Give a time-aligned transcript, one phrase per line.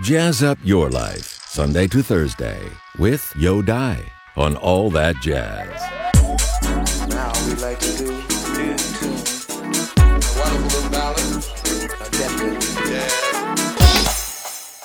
[0.00, 2.60] Jazz up your life, Sunday to Thursday,
[3.00, 4.00] with Yo Dai
[4.36, 5.66] on All That Jazz.
[7.08, 8.12] Now we like to do.
[8.12, 8.20] A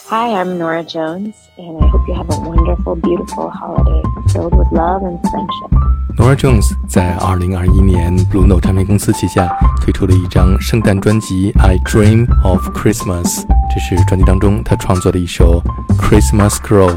[0.08, 4.02] Hi, I'm Norah Jones, and I hope you have a wonderful, beautiful holiday
[4.32, 5.72] filled with love and friendship.
[6.18, 9.48] Norah Jones 在二零二一年 Blue Note 唱片公司旗下
[9.80, 13.46] 推出了一张圣诞专辑《I Dream of Christmas》。
[13.74, 15.60] 这是专辑当中他创作的一首
[15.98, 16.90] 《Christmas Glow》。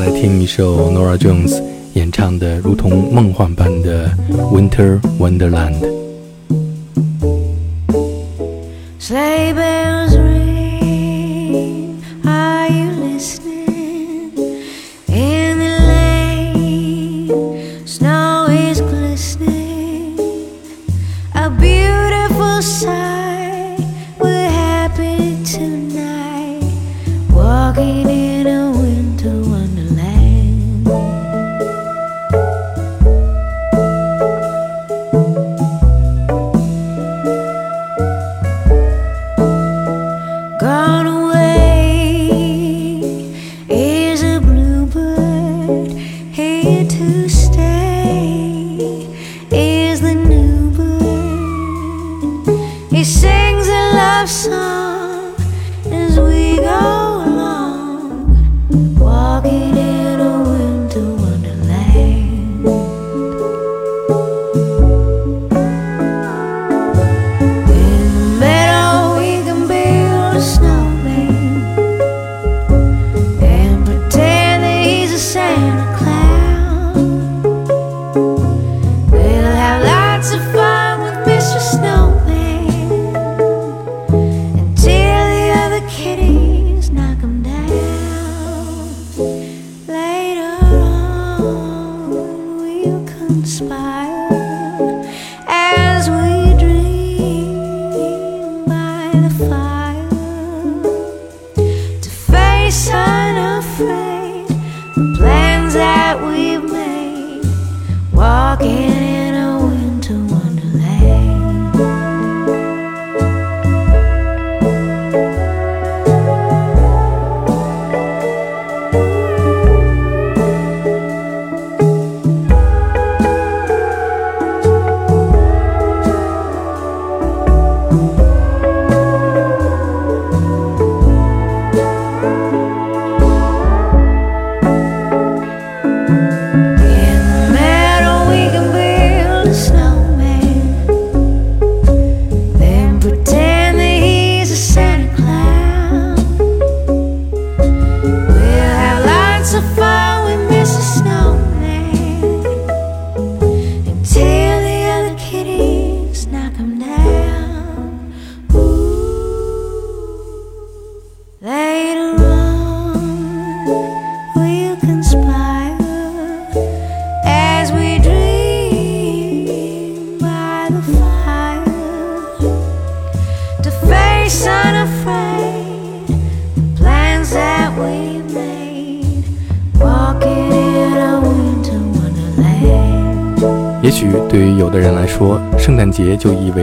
[0.00, 1.62] 来听一首 Nora Jones
[1.92, 4.10] 演唱的如同梦幻般的
[4.50, 5.99] Winter Wonderland。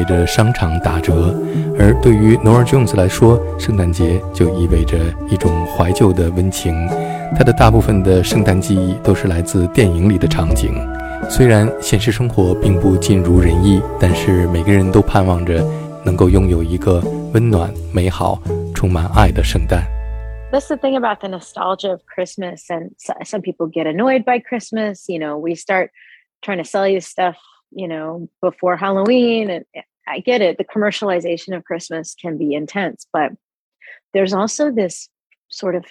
[0.06, 1.34] 着商场打折，
[1.78, 4.98] 而对于 Nora Jones 来说，圣诞节就意味着
[5.28, 6.74] 一种怀旧的温情。
[7.36, 10.74] 他的大部分的圣诞记忆都是来自电影里的场景。
[11.30, 15.64] 虽然现实生活并不尽如人意，但是每个人都盼望着
[16.04, 17.02] 能够拥有一个
[17.32, 18.42] 温暖、美好、
[18.74, 19.82] 充满爱的圣诞。
[20.50, 22.90] That's the thing about the nostalgia of Christmas, and
[23.24, 25.08] some people get annoyed by Christmas.
[25.08, 25.90] You know, we start
[26.42, 27.36] trying to sell you stuff,
[27.70, 29.48] you know, before Halloween.
[29.48, 29.64] And
[30.07, 30.57] I get it.
[30.57, 33.31] The commercialization of Christmas can be intense, but
[34.13, 35.09] there's also this
[35.49, 35.85] sort of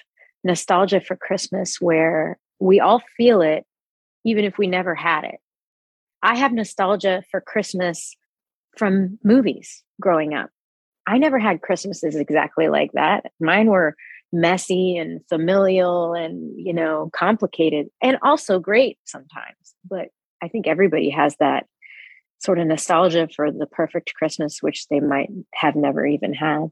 [0.45, 3.65] nostalgia for Christmas where we all feel it,
[4.25, 5.41] even if we never had it.
[6.23, 8.17] I have nostalgia for Christmas
[8.77, 10.51] from movies growing up.
[11.07, 13.27] I never had Christmases exactly like that.
[13.41, 13.95] Mine were
[14.33, 19.75] messy and familial and, you know, complicated and also great sometimes.
[19.89, 20.09] But
[20.43, 21.67] I think everybody has that
[22.39, 26.69] sort of nostalgia for the perfect Christmas, which they might have never even had.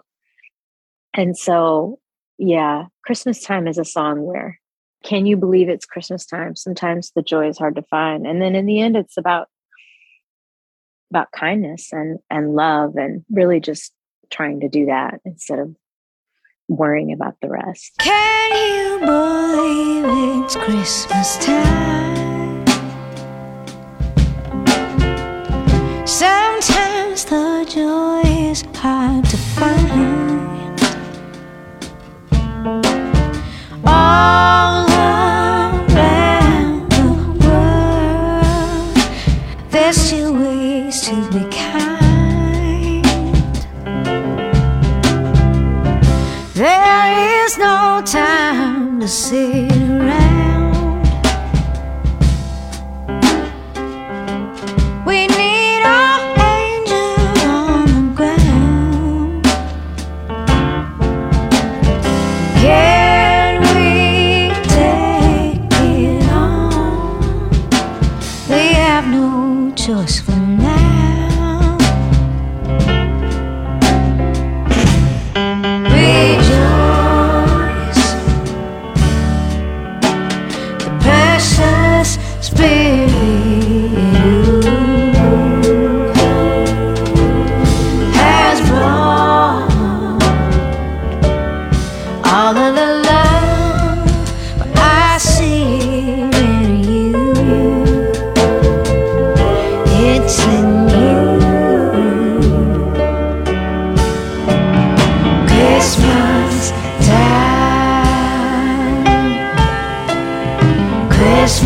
[1.14, 1.98] And so,
[2.38, 4.60] yeah, Christmas time is a song where
[5.04, 6.56] can you believe it's Christmas time?
[6.56, 8.26] Sometimes the joy is hard to find.
[8.26, 9.48] And then in the end, it's about
[11.10, 13.92] about kindness and and love and really just
[14.30, 15.76] trying to do that instead of
[16.68, 17.92] worrying about the rest.
[17.98, 22.13] Can you believe it's Christmas time?
[27.22, 30.33] The joy is hard to find.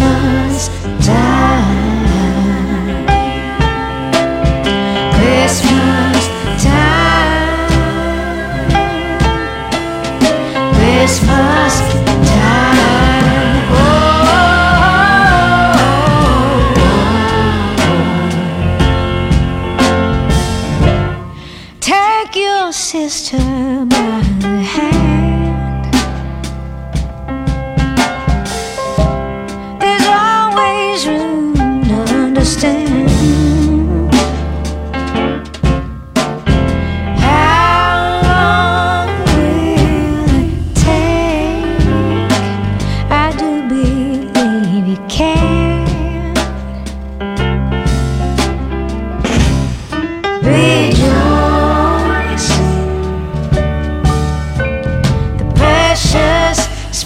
[0.09, 0.77] us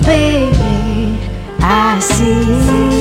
[0.05, 1.19] baby,
[1.61, 2.92] I see.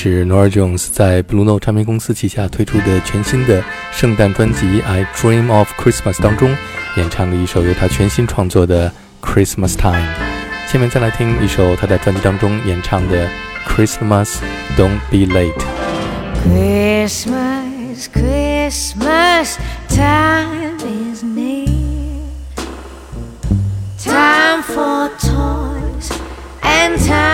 [0.00, 6.56] 是 Nora Jones 在 Blue Note 唱片公司旗下推出的全新的圣诞专辑《I Dream of Christmas》当中
[6.96, 8.88] 演唱的一首由他全新创作的
[9.20, 9.96] 《Christmas Time》。
[10.72, 13.26] 下面再来听一首他在专辑当中演唱的
[13.66, 14.36] 《Christmas
[14.76, 15.52] Don't Be Late》。
[16.44, 19.56] Christmas, Christmas
[19.88, 21.66] time is near.
[23.98, 26.12] Time for toys
[26.62, 27.27] and time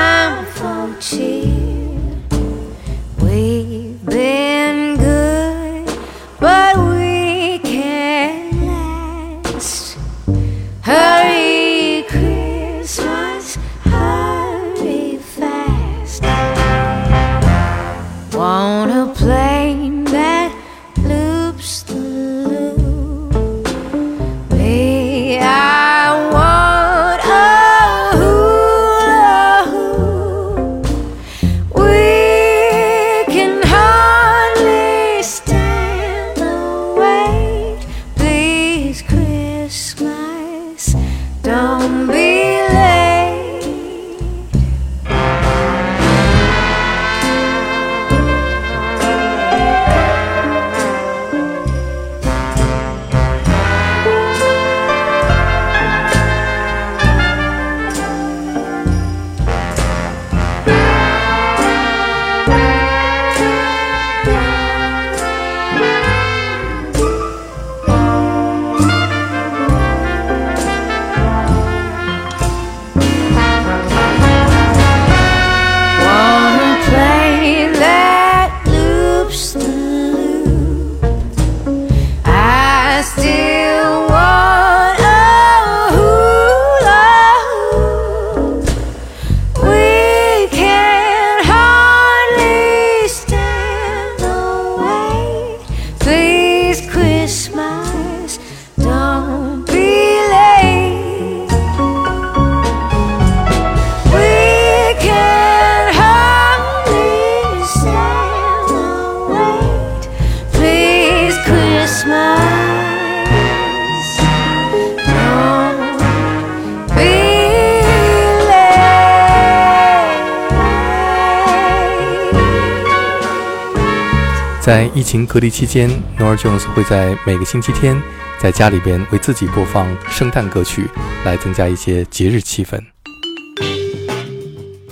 [124.63, 127.99] 在疫情隔离期间，Nora Jones 会在每个星期天
[128.39, 130.87] 在家里边为自己播放圣诞歌曲，
[131.25, 132.79] 来增加一些节日气氛。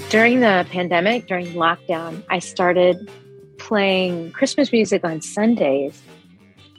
[0.10, 3.10] during the pandemic, during lockdown, I started
[3.58, 5.94] playing Christmas music on Sundays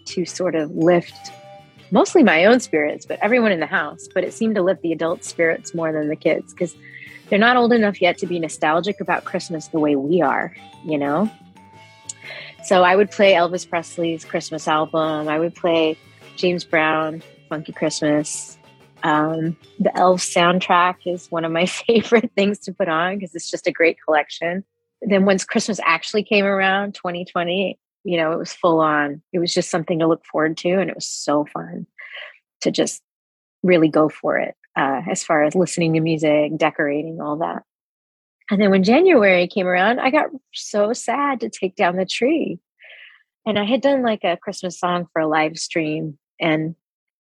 [0.07, 1.31] to sort of lift
[1.91, 4.09] mostly my own spirits, but everyone in the house.
[4.15, 6.75] But it seemed to lift the adult spirits more than the kids because
[7.29, 10.97] they're not old enough yet to be nostalgic about Christmas the way we are, you
[10.97, 11.29] know?
[12.64, 15.28] So I would play Elvis Presley's Christmas album.
[15.28, 15.98] I would play
[16.38, 18.58] James Brown, Funky Christmas.
[19.04, 23.52] Um, the Elf soundtrack is one of my favorite things to put on because it's
[23.52, 24.64] just a great collection.
[25.02, 29.22] Then once Christmas actually came around, 2020, you know, it was full on.
[29.34, 31.86] It was just something to look forward to, and it was so fun
[32.62, 33.02] to just
[33.62, 37.64] really go for it uh, as far as listening to music, decorating, all that.
[38.52, 42.60] And then when January came around, I got so sad to take down the tree.
[43.46, 46.76] And I had done like a Christmas song for a live stream, and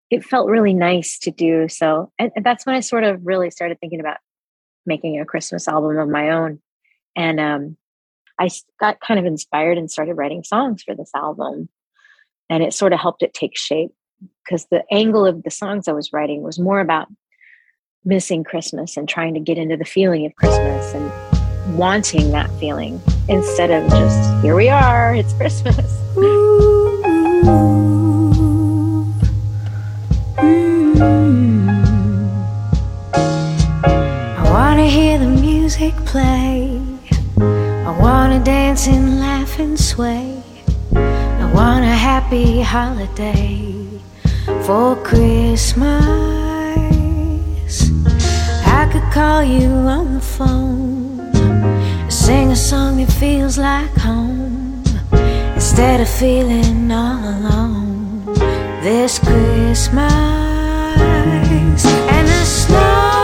[0.09, 2.11] it felt really nice to do so.
[2.19, 4.17] And, and that's when I sort of really started thinking about
[4.85, 6.59] making a Christmas album of my own.
[7.15, 7.77] And um,
[8.39, 8.49] I
[8.79, 11.69] got kind of inspired and started writing songs for this album.
[12.49, 13.91] And it sort of helped it take shape
[14.43, 17.07] because the angle of the songs I was writing was more about
[18.05, 23.01] missing Christmas and trying to get into the feeling of Christmas and wanting that feeling
[23.29, 25.77] instead of just, here we are, it's Christmas.
[34.35, 36.81] I wanna hear the music play.
[37.37, 40.43] I wanna dance and laugh and sway.
[40.95, 43.87] I want a happy holiday
[44.65, 46.42] for Christmas.
[49.13, 51.31] Call you on the phone,
[52.09, 54.83] sing a song that feels like home.
[55.53, 58.25] Instead of feeling all alone.
[58.81, 60.11] This Christmas.
[62.09, 63.22] And the snow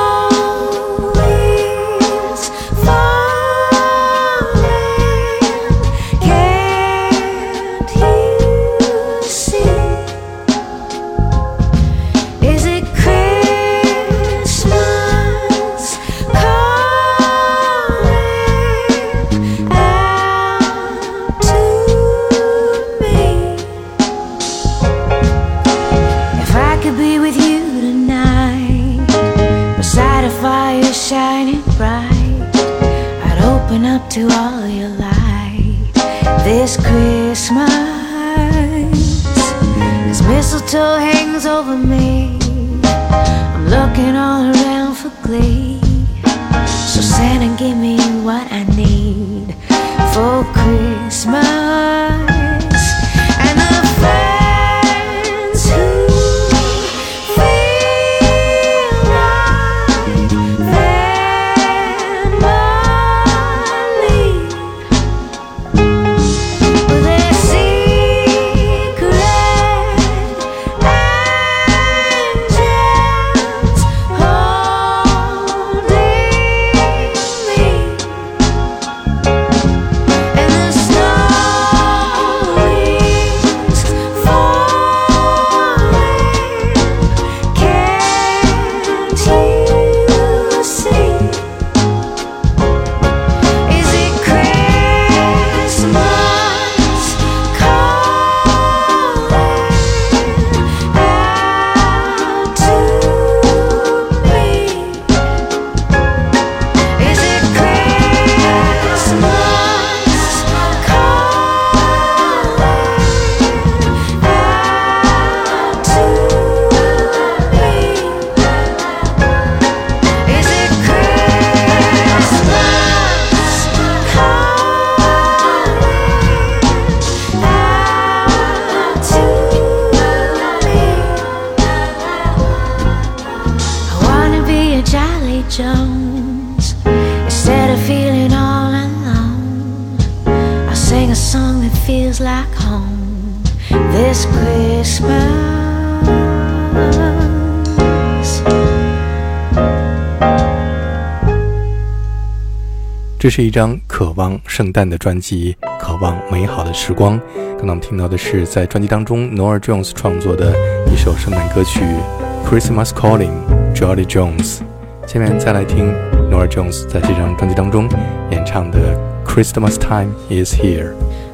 [153.20, 157.20] 这是一张渴望圣诞的专辑，渴望美好的时光。
[157.36, 160.56] 刚刚我们听到的是在专辑当中 n o r a Jones 创作的
[160.90, 161.82] 一首圣诞歌曲
[162.50, 163.34] 《Christmas Calling》
[163.76, 164.60] ，Jolly Jones。
[165.06, 165.94] 下面再来听
[166.30, 167.90] n o r a Jones 在这张专辑当中
[168.32, 168.98] 演唱的
[169.30, 170.94] 《Christmas Time Is Here》。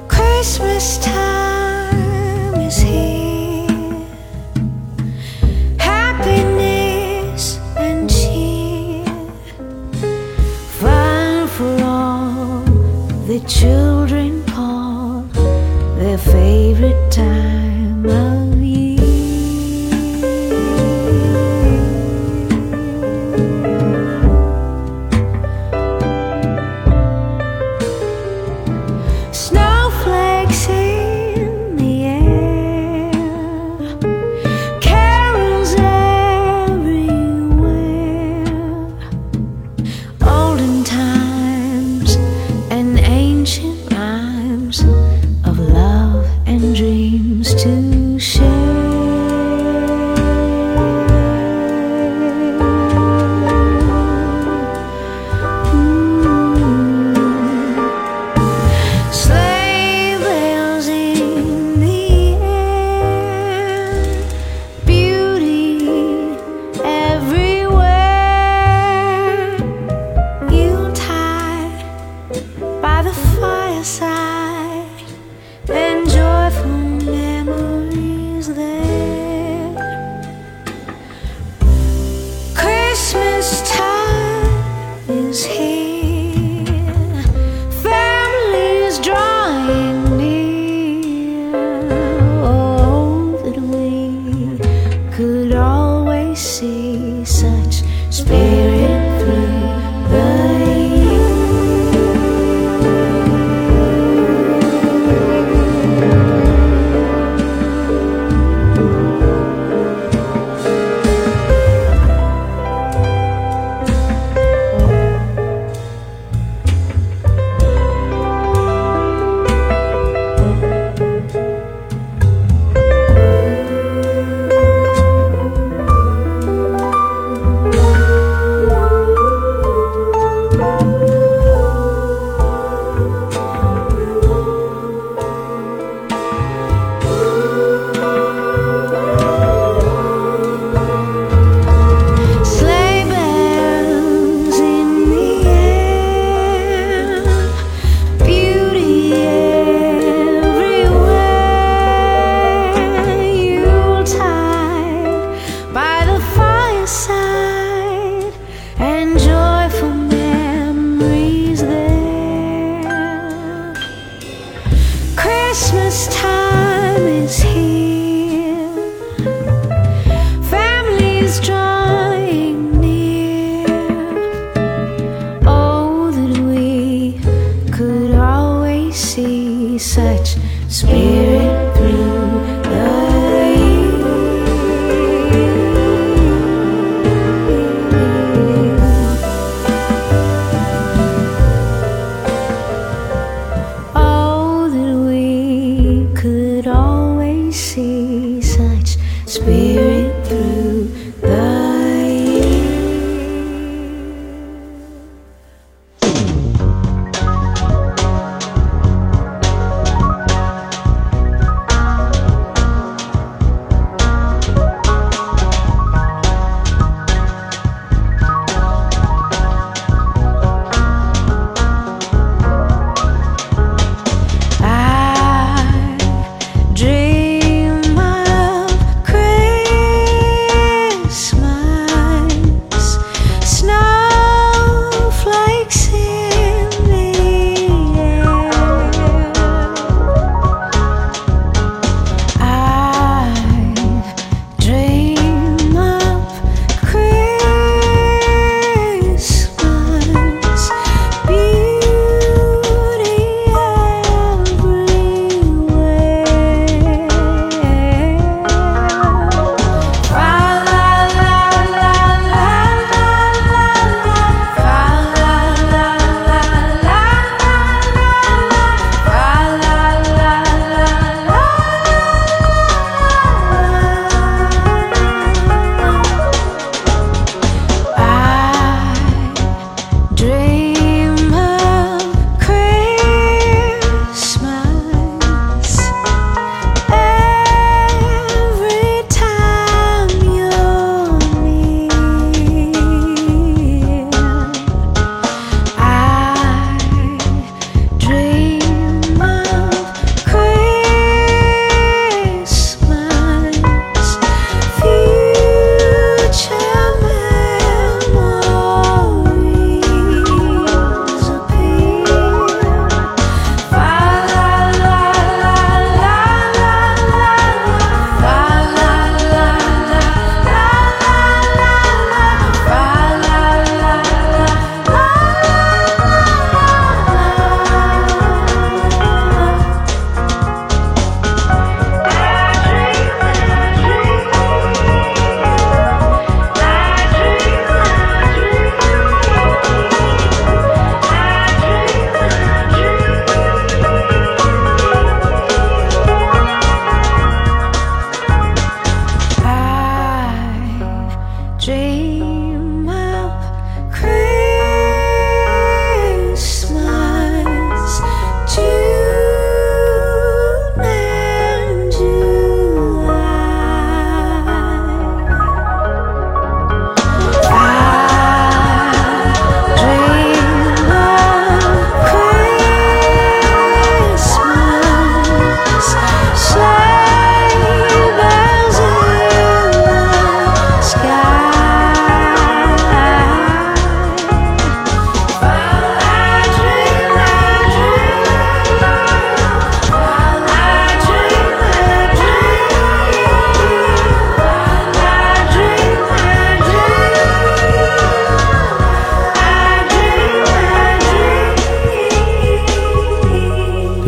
[0.09, 1.14] Christmas time。
[13.47, 14.34] children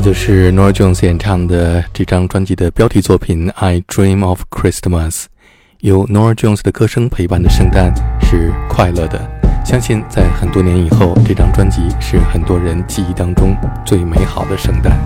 [0.08, 5.12] 就是 Nora Jones 演唱的这张专辑的标题作品《I Dream of Christmas》，
[5.82, 9.20] 由 Nora Jones 的歌声陪伴的圣诞是快乐的。
[9.66, 13.54] 相信在很多年以后，这张专辑是很多人记忆当中
[13.86, 14.98] 最美好的圣诞。